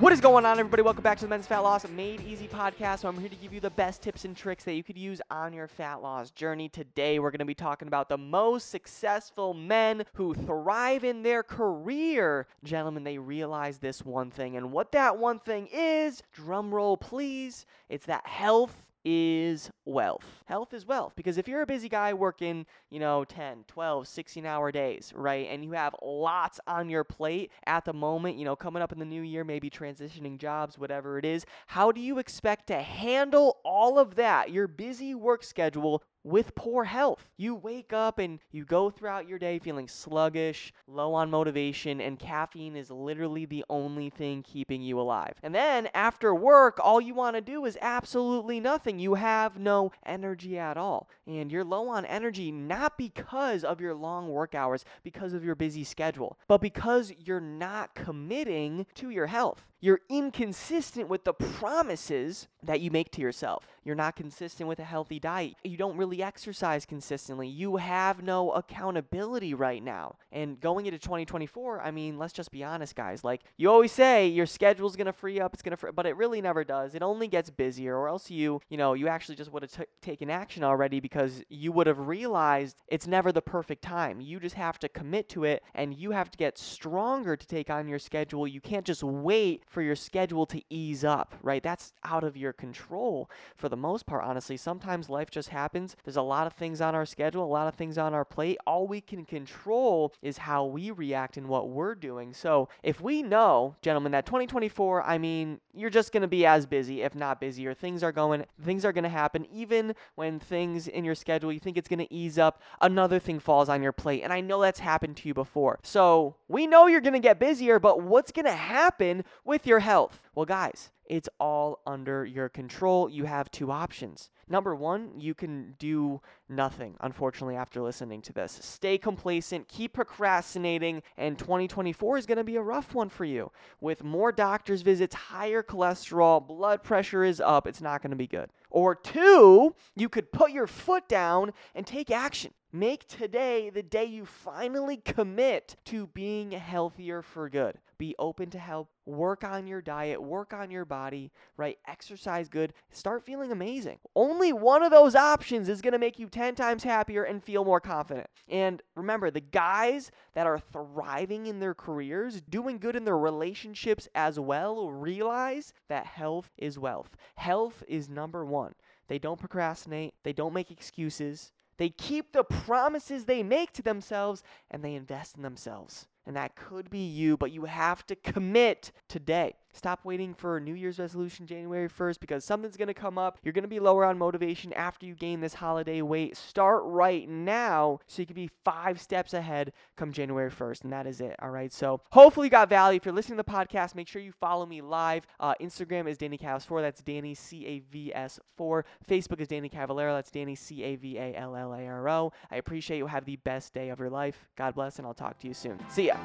What 0.00 0.12
is 0.12 0.20
going 0.20 0.46
on, 0.46 0.60
everybody? 0.60 0.82
Welcome 0.82 1.02
back 1.02 1.18
to 1.18 1.24
the 1.24 1.28
Men's 1.28 1.48
Fat 1.48 1.58
Loss 1.58 1.88
Made 1.88 2.20
Easy 2.20 2.46
podcast. 2.46 3.00
So 3.00 3.08
I'm 3.08 3.18
here 3.18 3.28
to 3.28 3.34
give 3.34 3.52
you 3.52 3.58
the 3.58 3.70
best 3.70 4.00
tips 4.00 4.24
and 4.24 4.36
tricks 4.36 4.62
that 4.62 4.74
you 4.74 4.84
could 4.84 4.96
use 4.96 5.20
on 5.28 5.52
your 5.52 5.66
fat 5.66 6.02
loss 6.02 6.30
journey. 6.30 6.68
Today, 6.68 7.18
we're 7.18 7.32
going 7.32 7.40
to 7.40 7.44
be 7.44 7.52
talking 7.52 7.88
about 7.88 8.08
the 8.08 8.16
most 8.16 8.70
successful 8.70 9.54
men 9.54 10.04
who 10.14 10.34
thrive 10.34 11.02
in 11.02 11.24
their 11.24 11.42
career. 11.42 12.46
Gentlemen, 12.62 13.02
they 13.02 13.18
realize 13.18 13.78
this 13.78 14.04
one 14.04 14.30
thing, 14.30 14.56
and 14.56 14.70
what 14.70 14.92
that 14.92 15.18
one 15.18 15.40
thing 15.40 15.68
is, 15.72 16.22
drum 16.32 16.72
roll 16.72 16.96
please, 16.96 17.66
it's 17.88 18.06
that 18.06 18.24
health 18.24 18.76
is 19.04 19.70
wealth. 19.84 20.42
Health 20.46 20.74
is 20.74 20.86
wealth 20.86 21.14
because 21.16 21.38
if 21.38 21.48
you're 21.48 21.62
a 21.62 21.66
busy 21.66 21.88
guy 21.88 22.12
working, 22.12 22.66
you 22.90 23.00
know, 23.00 23.24
10, 23.24 23.64
12, 23.66 24.06
16 24.08 24.46
hour 24.46 24.70
days, 24.72 25.12
right? 25.14 25.48
And 25.50 25.64
you 25.64 25.72
have 25.72 25.94
lots 26.02 26.60
on 26.66 26.88
your 26.88 27.04
plate 27.04 27.50
at 27.66 27.84
the 27.84 27.92
moment, 27.92 28.36
you 28.36 28.44
know, 28.44 28.56
coming 28.56 28.82
up 28.82 28.92
in 28.92 28.98
the 28.98 29.04
new 29.04 29.22
year, 29.22 29.44
maybe 29.44 29.70
transitioning 29.70 30.38
jobs, 30.38 30.78
whatever 30.78 31.18
it 31.18 31.24
is, 31.24 31.46
how 31.68 31.92
do 31.92 32.00
you 32.00 32.18
expect 32.18 32.66
to 32.68 32.80
handle 32.80 33.58
all 33.64 33.98
of 33.98 34.16
that, 34.16 34.50
your 34.50 34.68
busy 34.68 35.14
work 35.14 35.42
schedule 35.44 36.02
with 36.28 36.54
poor 36.54 36.84
health. 36.84 37.28
You 37.36 37.54
wake 37.54 37.92
up 37.92 38.18
and 38.18 38.38
you 38.52 38.64
go 38.64 38.90
throughout 38.90 39.28
your 39.28 39.38
day 39.38 39.58
feeling 39.58 39.88
sluggish, 39.88 40.72
low 40.86 41.14
on 41.14 41.30
motivation, 41.30 42.00
and 42.00 42.18
caffeine 42.18 42.76
is 42.76 42.90
literally 42.90 43.46
the 43.46 43.64
only 43.70 44.10
thing 44.10 44.42
keeping 44.42 44.82
you 44.82 45.00
alive. 45.00 45.34
And 45.42 45.54
then 45.54 45.88
after 45.94 46.34
work, 46.34 46.78
all 46.82 47.00
you 47.00 47.14
want 47.14 47.36
to 47.36 47.40
do 47.40 47.64
is 47.64 47.78
absolutely 47.80 48.60
nothing. 48.60 48.98
You 48.98 49.14
have 49.14 49.58
no 49.58 49.92
energy 50.04 50.58
at 50.58 50.76
all. 50.76 51.08
And 51.26 51.50
you're 51.50 51.64
low 51.64 51.88
on 51.88 52.04
energy 52.04 52.52
not 52.52 52.98
because 52.98 53.64
of 53.64 53.80
your 53.80 53.94
long 53.94 54.28
work 54.28 54.54
hours, 54.54 54.84
because 55.02 55.32
of 55.32 55.44
your 55.44 55.54
busy 55.54 55.84
schedule, 55.84 56.38
but 56.46 56.60
because 56.60 57.12
you're 57.18 57.40
not 57.40 57.94
committing 57.94 58.86
to 58.94 59.10
your 59.10 59.26
health. 59.26 59.64
You're 59.80 60.00
inconsistent 60.08 61.08
with 61.08 61.24
the 61.24 61.32
promises 61.32 62.48
that 62.64 62.80
you 62.80 62.90
make 62.90 63.12
to 63.12 63.20
yourself. 63.20 63.64
You're 63.84 63.94
not 63.94 64.16
consistent 64.16 64.68
with 64.68 64.80
a 64.80 64.84
healthy 64.84 65.20
diet. 65.20 65.54
You 65.64 65.76
don't 65.76 65.96
really 65.96 66.22
exercise 66.22 66.84
consistently. 66.84 67.48
You 67.48 67.76
have 67.76 68.22
no 68.22 68.50
accountability 68.50 69.54
right 69.54 69.82
now. 69.82 70.16
And 70.32 70.60
going 70.60 70.86
into 70.86 70.98
2024, 70.98 71.80
I 71.80 71.90
mean, 71.90 72.18
let's 72.18 72.32
just 72.32 72.50
be 72.50 72.64
honest, 72.64 72.96
guys. 72.96 73.22
Like 73.22 73.42
you 73.56 73.70
always 73.70 73.92
say, 73.92 74.26
your 74.26 74.46
schedule's 74.46 74.96
to 74.96 75.12
free 75.12 75.40
up, 75.40 75.54
it's 75.54 75.62
to 75.62 75.76
free, 75.76 75.92
but 75.94 76.06
it 76.06 76.16
really 76.16 76.42
never 76.42 76.64
does. 76.64 76.94
It 76.94 77.02
only 77.02 77.28
gets 77.28 77.50
busier 77.50 77.96
or 77.96 78.08
else 78.08 78.30
you, 78.30 78.60
you 78.68 78.76
know, 78.76 78.94
you 78.94 79.08
actually 79.08 79.36
just 79.36 79.52
would 79.52 79.62
have 79.62 79.72
t- 79.72 79.84
taken 80.02 80.28
action 80.28 80.64
already 80.64 81.00
because 81.00 81.42
you 81.48 81.72
would 81.72 81.86
have 81.86 82.08
realized 82.08 82.82
it's 82.88 83.06
never 83.06 83.32
the 83.32 83.40
perfect 83.40 83.82
time. 83.82 84.20
You 84.20 84.40
just 84.40 84.56
have 84.56 84.78
to 84.80 84.88
commit 84.88 85.28
to 85.30 85.44
it 85.44 85.62
and 85.74 85.94
you 85.94 86.10
have 86.10 86.30
to 86.32 86.36
get 86.36 86.58
stronger 86.58 87.36
to 87.36 87.46
take 87.46 87.70
on 87.70 87.88
your 87.88 88.00
schedule. 88.00 88.46
You 88.46 88.60
can't 88.60 88.84
just 88.84 89.02
wait 89.02 89.64
for 89.68 89.82
your 89.82 89.96
schedule 89.96 90.46
to 90.46 90.62
ease 90.70 91.04
up, 91.04 91.34
right? 91.42 91.62
That's 91.62 91.92
out 92.04 92.24
of 92.24 92.36
your 92.36 92.52
control 92.52 93.30
for 93.56 93.68
the 93.68 93.76
most 93.76 94.06
part, 94.06 94.24
honestly. 94.24 94.56
Sometimes 94.56 95.08
life 95.08 95.30
just 95.30 95.50
happens. 95.50 95.96
There's 96.04 96.16
a 96.16 96.22
lot 96.22 96.46
of 96.46 96.52
things 96.54 96.80
on 96.80 96.94
our 96.94 97.06
schedule, 97.06 97.44
a 97.44 97.46
lot 97.46 97.68
of 97.68 97.74
things 97.74 97.98
on 97.98 98.14
our 98.14 98.24
plate. 98.24 98.58
All 98.66 98.86
we 98.86 99.00
can 99.00 99.24
control 99.24 100.12
is 100.22 100.38
how 100.38 100.64
we 100.64 100.90
react 100.90 101.36
and 101.36 101.48
what 101.48 101.68
we're 101.68 101.94
doing. 101.94 102.32
So 102.32 102.68
if 102.82 103.00
we 103.00 103.22
know, 103.22 103.76
gentlemen, 103.82 104.12
that 104.12 104.26
2024, 104.26 105.02
I 105.02 105.18
mean, 105.18 105.60
you're 105.74 105.90
just 105.90 106.12
going 106.12 106.22
to 106.22 106.28
be 106.28 106.46
as 106.46 106.66
busy, 106.66 107.02
if 107.02 107.14
not 107.14 107.40
busier. 107.40 107.74
Things 107.74 108.02
are 108.02 108.12
going, 108.12 108.44
things 108.62 108.84
are 108.84 108.92
going 108.92 109.04
to 109.04 109.10
happen. 109.10 109.46
Even 109.52 109.94
when 110.14 110.38
things 110.38 110.88
in 110.88 111.04
your 111.04 111.14
schedule, 111.14 111.52
you 111.52 111.60
think 111.60 111.76
it's 111.76 111.88
going 111.88 111.98
to 111.98 112.12
ease 112.12 112.38
up, 112.38 112.62
another 112.80 113.18
thing 113.18 113.38
falls 113.38 113.68
on 113.68 113.82
your 113.82 113.92
plate. 113.92 114.22
And 114.22 114.32
I 114.32 114.40
know 114.40 114.60
that's 114.60 114.80
happened 114.80 115.16
to 115.18 115.28
you 115.28 115.34
before. 115.34 115.78
So 115.82 116.36
we 116.48 116.66
know 116.66 116.86
you're 116.86 117.00
going 117.00 117.12
to 117.12 117.18
get 117.18 117.38
busier, 117.38 117.78
but 117.78 118.02
what's 118.02 118.32
going 118.32 118.46
to 118.46 118.52
happen 118.52 119.24
with 119.44 119.57
your 119.66 119.80
health? 119.80 120.20
Well, 120.34 120.46
guys, 120.46 120.90
it's 121.04 121.28
all 121.40 121.80
under 121.86 122.24
your 122.24 122.48
control. 122.48 123.08
You 123.08 123.24
have 123.24 123.50
two 123.50 123.70
options. 123.70 124.30
Number 124.50 124.74
one, 124.74 125.12
you 125.18 125.34
can 125.34 125.74
do 125.78 126.20
nothing, 126.48 126.96
unfortunately, 127.00 127.56
after 127.56 127.82
listening 127.82 128.22
to 128.22 128.32
this. 128.32 128.58
Stay 128.62 128.96
complacent, 128.96 129.68
keep 129.68 129.92
procrastinating, 129.92 131.02
and 131.16 131.38
2024 131.38 132.18
is 132.18 132.26
going 132.26 132.38
to 132.38 132.44
be 132.44 132.56
a 132.56 132.62
rough 132.62 132.94
one 132.94 133.08
for 133.08 133.24
you. 133.24 133.50
With 133.80 134.04
more 134.04 134.32
doctor's 134.32 134.82
visits, 134.82 135.14
higher 135.14 135.62
cholesterol, 135.62 136.46
blood 136.46 136.82
pressure 136.82 137.24
is 137.24 137.40
up, 137.40 137.66
it's 137.66 137.82
not 137.82 138.02
going 138.02 138.10
to 138.10 138.16
be 138.16 138.26
good. 138.26 138.50
Or 138.70 138.94
two, 138.94 139.74
you 139.96 140.08
could 140.08 140.32
put 140.32 140.52
your 140.52 140.66
foot 140.66 141.08
down 141.08 141.52
and 141.74 141.86
take 141.86 142.10
action. 142.10 142.52
Make 142.70 143.06
today 143.06 143.70
the 143.70 143.82
day 143.82 144.04
you 144.04 144.26
finally 144.26 144.98
commit 144.98 145.76
to 145.86 146.06
being 146.08 146.50
healthier 146.50 147.22
for 147.22 147.48
good. 147.48 147.78
Be 147.96 148.14
open 148.18 148.50
to 148.50 148.58
help, 148.58 148.90
work 149.08 149.42
on 149.42 149.66
your 149.66 149.80
diet, 149.80 150.22
work 150.22 150.52
on 150.52 150.70
your 150.70 150.84
body, 150.84 151.32
right? 151.56 151.78
Exercise 151.86 152.48
good, 152.48 152.74
start 152.90 153.24
feeling 153.24 153.50
amazing. 153.50 153.98
Only 154.14 154.52
one 154.52 154.82
of 154.82 154.90
those 154.90 155.14
options 155.14 155.68
is 155.68 155.80
going 155.80 155.92
to 155.92 155.98
make 155.98 156.18
you 156.18 156.28
10 156.28 156.54
times 156.54 156.84
happier 156.84 157.24
and 157.24 157.42
feel 157.42 157.64
more 157.64 157.80
confident. 157.80 158.28
And 158.48 158.82
remember, 158.94 159.30
the 159.30 159.40
guys 159.40 160.10
that 160.34 160.46
are 160.46 160.58
thriving 160.58 161.46
in 161.46 161.58
their 161.58 161.74
careers, 161.74 162.40
doing 162.42 162.78
good 162.78 162.96
in 162.96 163.04
their 163.04 163.18
relationships 163.18 164.08
as 164.14 164.38
well, 164.38 164.90
realize 164.90 165.72
that 165.88 166.06
health 166.06 166.50
is 166.58 166.78
wealth. 166.78 167.16
Health 167.36 167.82
is 167.88 168.08
number 168.08 168.44
one. 168.44 168.74
They 169.08 169.18
don't 169.18 169.40
procrastinate, 169.40 170.14
they 170.22 170.34
don't 170.34 170.52
make 170.52 170.70
excuses. 170.70 171.52
They 171.78 171.90
keep 171.90 172.32
the 172.32 172.42
promises 172.42 173.24
they 173.24 173.44
make 173.44 173.72
to 173.74 173.82
themselves 173.82 174.42
and 174.68 174.82
they 174.82 174.94
invest 174.94 175.36
in 175.36 175.42
themselves. 175.42 176.08
And 176.28 176.36
that 176.36 176.54
could 176.54 176.90
be 176.90 176.98
you, 176.98 177.38
but 177.38 177.52
you 177.52 177.64
have 177.64 178.06
to 178.06 178.14
commit 178.14 178.92
today. 179.08 179.54
Stop 179.72 180.04
waiting 180.04 180.34
for 180.34 180.58
New 180.60 180.74
Year's 180.74 180.98
resolution 180.98 181.46
January 181.46 181.88
1st 181.88 182.20
because 182.20 182.44
something's 182.44 182.76
going 182.76 182.88
to 182.88 182.94
come 182.94 183.16
up. 183.16 183.38
You're 183.42 183.52
going 183.52 183.62
to 183.62 183.68
be 183.68 183.80
lower 183.80 184.04
on 184.04 184.18
motivation 184.18 184.72
after 184.72 185.06
you 185.06 185.14
gain 185.14 185.40
this 185.40 185.54
holiday 185.54 186.02
weight. 186.02 186.36
Start 186.36 186.82
right 186.84 187.28
now 187.28 188.00
so 188.06 188.20
you 188.20 188.26
can 188.26 188.34
be 188.34 188.50
five 188.64 189.00
steps 189.00 189.32
ahead 189.32 189.72
come 189.96 190.12
January 190.12 190.50
1st. 190.50 190.84
And 190.84 190.92
that 190.92 191.06
is 191.06 191.20
it. 191.20 191.36
All 191.40 191.50
right. 191.50 191.72
So 191.72 192.00
hopefully 192.10 192.48
you 192.48 192.50
got 192.50 192.68
value. 192.68 192.96
If 192.96 193.06
you're 193.06 193.14
listening 193.14 193.38
to 193.38 193.44
the 193.44 193.50
podcast, 193.50 193.94
make 193.94 194.08
sure 194.08 194.20
you 194.20 194.32
follow 194.32 194.66
me 194.66 194.82
live. 194.82 195.26
Uh, 195.40 195.54
Instagram 195.62 196.08
is 196.08 196.18
Danny 196.18 196.36
Cavs4. 196.36 196.82
That's 196.82 197.02
Danny 197.02 197.34
C 197.34 197.64
A 197.66 197.78
V 197.90 198.12
S 198.14 198.40
4. 198.56 198.84
Facebook 199.08 199.40
is 199.40 199.48
Danny 199.48 199.70
Cavallaro. 199.70 200.16
That's 200.16 200.30
Danny 200.30 200.56
C 200.56 200.82
A 200.82 200.96
V 200.96 201.16
A 201.16 201.34
L 201.36 201.56
L 201.56 201.72
A 201.72 201.86
R 201.86 202.08
O. 202.08 202.32
I 202.50 202.56
appreciate 202.56 202.98
you. 202.98 203.06
Have 203.06 203.24
the 203.24 203.36
best 203.36 203.72
day 203.72 203.90
of 203.90 203.98
your 203.98 204.10
life. 204.10 204.48
God 204.56 204.74
bless, 204.74 204.98
and 204.98 205.06
I'll 205.06 205.14
talk 205.14 205.38
to 205.38 205.48
you 205.48 205.54
soon. 205.54 205.78
See 205.88 206.06
ya. 206.08 206.17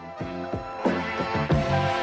Música 0.85 2.02